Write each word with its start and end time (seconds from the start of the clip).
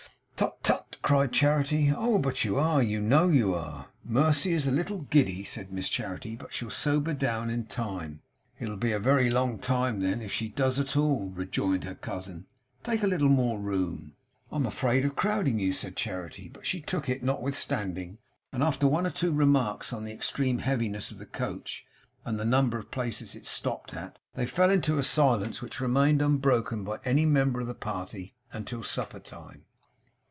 'Tut, 0.43 0.53
tut!' 0.63 0.97
cried 1.03 1.31
Charity. 1.31 1.93
'Oh! 1.95 2.17
But 2.17 2.43
you 2.43 2.57
are! 2.57 2.81
You 2.81 2.99
know 2.99 3.27
you 3.27 3.53
are!' 3.53 3.89
'Mercy 4.03 4.53
is 4.53 4.65
a 4.65 4.71
little 4.71 5.01
giddy,' 5.03 5.43
said 5.43 5.71
Miss 5.71 5.87
Charity. 5.87 6.35
But 6.35 6.51
she'll 6.51 6.71
sober 6.71 7.13
down 7.13 7.51
in 7.51 7.67
time.' 7.67 8.21
'It'll 8.59 8.75
be 8.75 8.91
a 8.91 8.97
very 8.97 9.29
long 9.29 9.59
time, 9.59 9.99
then, 9.99 10.19
if 10.19 10.31
she 10.31 10.49
does 10.49 10.79
at 10.79 10.97
all,' 10.97 11.29
rejoined 11.29 11.83
her 11.83 11.93
cousin. 11.93 12.47
'Take 12.83 13.03
a 13.03 13.07
little 13.07 13.29
more 13.29 13.59
room.' 13.59 14.15
'I 14.51 14.55
am 14.55 14.65
afraid 14.65 15.05
of 15.05 15.15
crowding 15.15 15.59
you,' 15.59 15.73
said 15.73 15.95
Charity. 15.95 16.49
But 16.51 16.65
she 16.65 16.81
took 16.81 17.07
it 17.07 17.21
notwithstanding; 17.21 18.17
and 18.51 18.63
after 18.63 18.87
one 18.87 19.05
or 19.05 19.11
two 19.11 19.31
remarks 19.31 19.93
on 19.93 20.05
the 20.05 20.11
extreme 20.13 20.57
heaviness 20.57 21.11
of 21.11 21.19
the 21.19 21.27
coach, 21.27 21.85
and 22.25 22.39
the 22.39 22.45
number 22.45 22.79
of 22.79 22.89
places 22.89 23.35
it 23.35 23.45
stopped 23.45 23.93
at, 23.93 24.17
they 24.33 24.47
fell 24.47 24.71
into 24.71 24.97
a 24.97 25.03
silence 25.03 25.61
which 25.61 25.79
remained 25.79 26.19
unbroken 26.23 26.83
by 26.83 26.97
any 27.05 27.27
member 27.27 27.61
of 27.61 27.67
the 27.67 27.75
party 27.75 28.33
until 28.51 28.81
supper 28.81 29.19
time. 29.19 29.65